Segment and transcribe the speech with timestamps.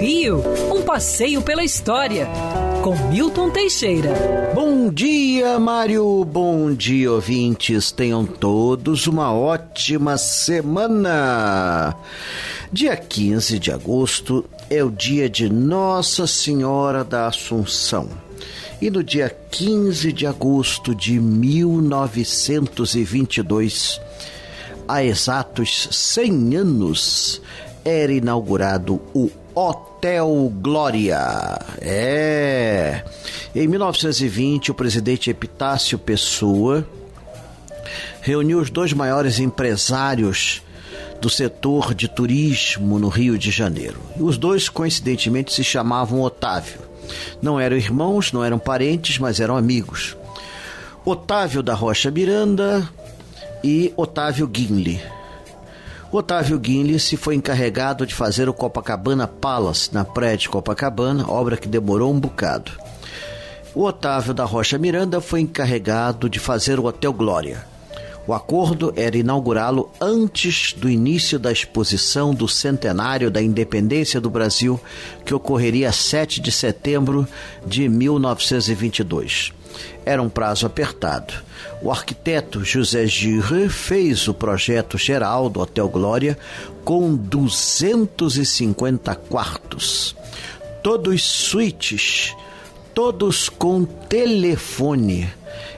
[0.00, 2.28] Rio, um passeio pela história,
[2.82, 4.12] com Milton Teixeira.
[4.54, 6.22] Bom dia, Mário.
[6.24, 7.90] Bom dia, ouvintes.
[7.90, 11.96] Tenham todos uma ótima semana.
[12.70, 18.10] Dia 15 de agosto é o dia de Nossa Senhora da Assunção.
[18.80, 24.00] E no dia 15 de agosto de 1922,
[24.86, 27.40] há exatos 100 anos,
[27.84, 31.18] era inaugurado o Hotel Glória.
[31.80, 33.04] É.
[33.54, 36.86] Em 1920, o presidente Epitácio Pessoa
[38.20, 40.62] reuniu os dois maiores empresários
[41.20, 44.00] do setor de turismo no Rio de Janeiro.
[44.18, 46.80] Os dois, coincidentemente, se chamavam Otávio.
[47.40, 50.16] Não eram irmãos, não eram parentes, mas eram amigos.
[51.04, 52.88] Otávio da Rocha Miranda
[53.62, 55.00] e Otávio Guinle.
[56.16, 61.66] Otávio Guinle foi encarregado de fazer o Copacabana Palace na praia de Copacabana, obra que
[61.66, 62.70] demorou um bocado.
[63.74, 67.66] O Otávio da Rocha Miranda foi encarregado de fazer o Hotel Glória.
[68.28, 74.80] O acordo era inaugurá-lo antes do início da exposição do centenário da independência do Brasil,
[75.24, 77.26] que ocorreria 7 de setembro
[77.66, 79.52] de 1922.
[80.04, 81.34] Era um prazo apertado.
[81.82, 86.36] O arquiteto José Girre fez o projeto geral do Hotel Glória
[86.84, 90.14] com 250 quartos,
[90.82, 92.34] todos suítes,
[92.92, 95.30] todos com telefone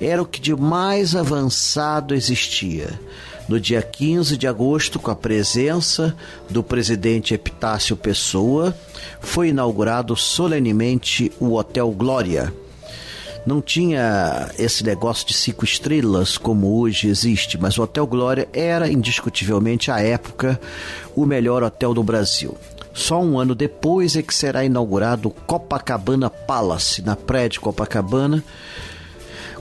[0.00, 2.98] era o que de mais avançado existia.
[3.48, 6.16] No dia 15 de agosto, com a presença
[6.48, 8.74] do presidente Epitácio Pessoa,
[9.20, 12.54] foi inaugurado solenemente o Hotel Glória.
[13.46, 18.90] Não tinha esse negócio de cinco estrelas como hoje existe, mas o Hotel Glória era
[18.90, 20.60] indiscutivelmente à época
[21.16, 22.56] o melhor hotel do Brasil.
[22.92, 27.16] Só um ano depois é que será inaugurado o Copacabana Palace, na
[27.48, 28.44] de Copacabana,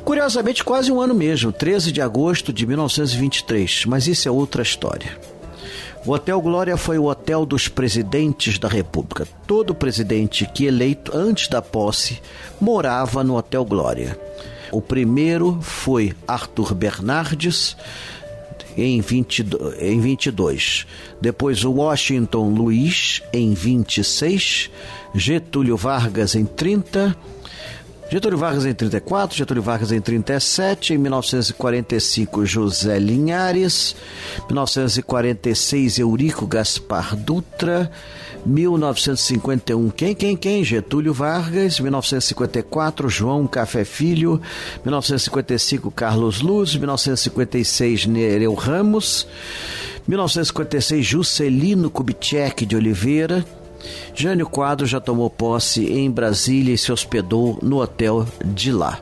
[0.04, 5.18] Curiosamente, quase um ano mesmo, 13 de agosto de 1923, mas isso é outra história.
[6.06, 9.28] O Hotel Glória foi o hotel dos presidentes da República.
[9.46, 12.22] Todo presidente que eleito antes da posse
[12.60, 14.20] morava no Hotel Glória.
[14.72, 17.76] O primeiro foi Arthur Bernardes,
[18.78, 19.46] em, 20,
[19.80, 20.88] em 22.
[21.20, 24.70] Depois Washington Luiz, em 26.
[25.14, 27.16] Getúlio Vargas, em 30.
[28.12, 33.96] Getúlio Vargas em 34, Getúlio Vargas em 37, em 1945 José Linhares,
[34.48, 37.92] 1946 Eurico Gaspar Dutra,
[38.44, 40.64] 1951 quem quem quem?
[40.64, 44.42] Getúlio Vargas, 1954 João Café Filho,
[44.84, 49.28] 1955 Carlos Luz, 1956 Nereu Ramos,
[50.08, 53.46] 1956 Juscelino Kubitschek de Oliveira,
[54.14, 59.00] Jânio Quadro já tomou posse em Brasília e se hospedou no hotel de lá.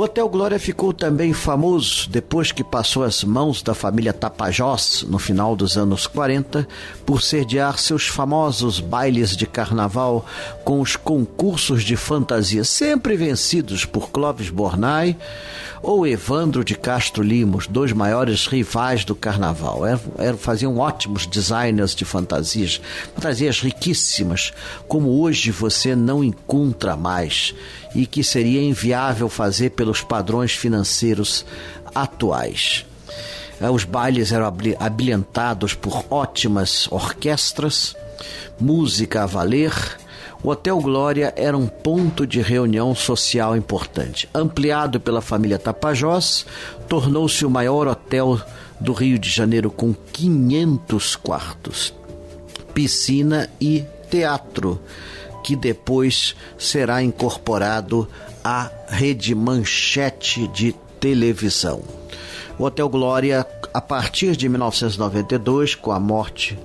[0.00, 5.18] O Hotel Glória ficou também famoso depois que passou às mãos da família Tapajós no
[5.18, 6.66] final dos anos 40
[7.04, 10.24] por sediar seus famosos bailes de carnaval
[10.64, 15.18] com os concursos de fantasia sempre vencidos por Clóvis Bornai
[15.82, 19.86] ou Evandro de Castro Lima, os dois maiores rivais do carnaval.
[19.86, 22.80] Eram, eram, faziam ótimos designers de fantasias,
[23.14, 24.52] fantasias riquíssimas,
[24.86, 27.54] como hoje você não encontra mais
[27.94, 31.44] e que seria inviável fazer pelos padrões financeiros
[31.92, 32.86] atuais.
[33.60, 34.46] É, os bailes eram
[34.78, 37.96] habilitados por ótimas orquestras,
[38.60, 39.72] música a valer.
[40.44, 44.28] O Hotel Glória era um ponto de reunião social importante.
[44.32, 46.46] Ampliado pela família Tapajós,
[46.88, 48.40] tornou-se o maior hotel
[48.78, 51.92] do Rio de Janeiro com 500 quartos,
[52.72, 54.80] piscina e teatro
[55.42, 58.08] que depois será incorporado
[58.44, 61.82] à rede Manchete de televisão.
[62.58, 66.58] O Hotel Glória, a partir de 1992, com a morte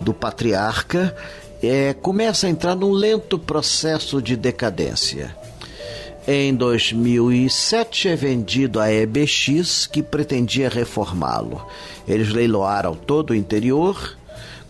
[0.00, 1.14] do patriarca,
[1.62, 5.36] é, começa a entrar num lento processo de decadência.
[6.26, 11.66] Em 2007 é vendido a EBX, que pretendia reformá-lo.
[12.08, 14.16] Eles leiloaram todo o interior,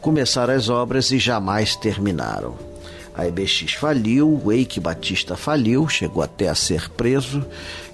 [0.00, 2.73] começaram as obras e jamais terminaram.
[3.16, 7.46] A EBX faliu, o Eike Batista faliu, chegou até a ser preso,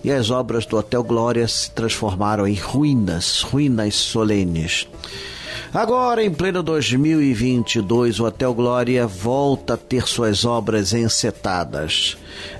[0.02, 4.88] e as obras do Hotel Glória se transformaram em ruínas, ruínas solenes.
[5.74, 12.16] Agora, em pleno 2022, o Hotel Glória volta a ter suas obras encetadas.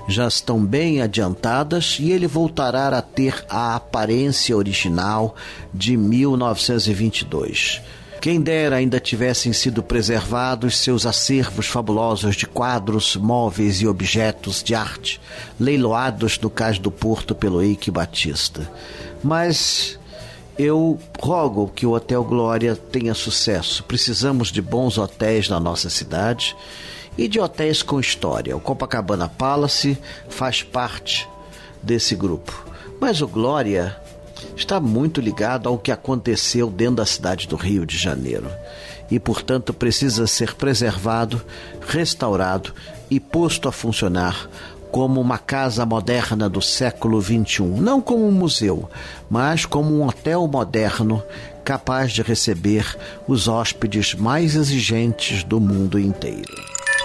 [0.07, 5.35] Já estão bem adiantadas e ele voltará a ter a aparência original
[5.73, 7.81] de 1922
[8.21, 14.75] Quem dera ainda tivessem sido preservados seus acervos fabulosos de quadros, móveis e objetos de
[14.75, 15.19] arte,
[15.59, 18.71] leiloados no Cais do Porto pelo Eike Batista.
[19.23, 19.99] Mas
[20.55, 23.83] eu rogo que o Hotel Glória tenha sucesso.
[23.85, 26.55] Precisamos de bons hotéis na nossa cidade
[27.17, 28.55] e de hotéis com história.
[28.55, 29.97] O Copacabana Palace
[30.29, 31.27] faz parte
[31.81, 32.67] desse grupo.
[32.99, 33.99] Mas o Glória
[34.55, 38.49] está muito ligado ao que aconteceu dentro da cidade do Rio de Janeiro
[39.09, 41.41] e, portanto, precisa ser preservado,
[41.81, 42.73] restaurado
[43.09, 44.49] e posto a funcionar
[44.91, 48.89] como uma casa moderna do século XXI, não como um museu,
[49.29, 51.23] mas como um hotel moderno
[51.63, 52.97] capaz de receber
[53.27, 56.80] os hóspedes mais exigentes do mundo inteiro.